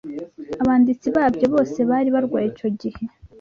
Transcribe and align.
Abanditsi 0.63 1.07
babyo 1.17 1.45
bose 1.53 1.79
bari 1.89 2.09
barwaye 2.15 2.45
icyo 2.53 2.69
gihe 2.79 3.01